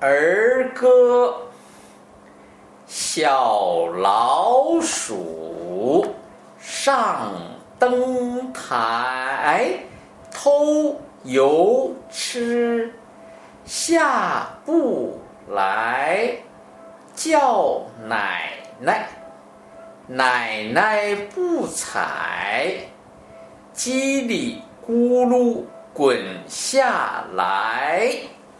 [0.00, 1.34] 儿歌
[2.86, 6.06] 小老鼠
[6.60, 7.32] 上
[7.78, 9.74] 灯台
[10.30, 12.92] 偷油吃
[13.64, 16.30] 下不来
[17.14, 19.08] 叫奶奶。
[20.10, 22.72] 奶奶不睬
[23.74, 25.62] 叽里咕噜
[25.92, 26.18] 滚
[26.48, 28.10] 下来。